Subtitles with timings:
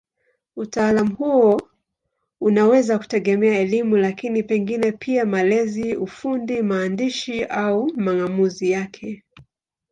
[0.55, 1.61] Utaalamu huo
[2.41, 9.23] unaweza kutegemea elimu, lakini pengine pia malezi, ufundi, maandishi au mang'amuzi yake.